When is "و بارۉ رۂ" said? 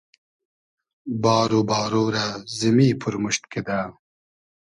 1.59-2.25